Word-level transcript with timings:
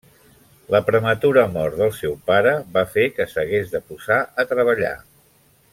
La 0.75 0.79
prematura 0.87 1.43
mort 1.57 1.77
del 1.81 1.93
seu 1.99 2.15
pare 2.31 2.55
va 2.79 2.85
fer 2.95 3.05
que 3.19 3.31
s'hagués 3.35 3.71
de 3.77 3.83
posar 3.91 4.19
a 4.45 4.51
treballar. 4.55 4.97